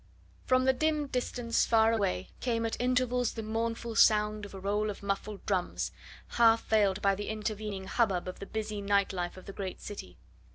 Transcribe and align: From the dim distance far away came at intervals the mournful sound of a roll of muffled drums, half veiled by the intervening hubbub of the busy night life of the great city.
From 0.45 0.65
the 0.65 0.73
dim 0.73 1.05
distance 1.05 1.67
far 1.67 1.93
away 1.93 2.31
came 2.39 2.65
at 2.65 2.75
intervals 2.81 3.33
the 3.33 3.43
mournful 3.43 3.95
sound 3.95 4.45
of 4.47 4.55
a 4.55 4.59
roll 4.59 4.89
of 4.89 5.03
muffled 5.03 5.45
drums, 5.45 5.91
half 6.29 6.67
veiled 6.67 7.03
by 7.03 7.13
the 7.13 7.29
intervening 7.29 7.83
hubbub 7.83 8.27
of 8.27 8.39
the 8.39 8.47
busy 8.47 8.81
night 8.81 9.13
life 9.13 9.37
of 9.37 9.45
the 9.45 9.53
great 9.53 9.79
city. 9.79 10.17